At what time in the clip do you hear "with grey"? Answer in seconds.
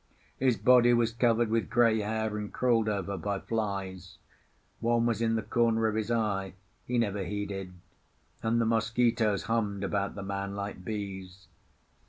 1.49-1.99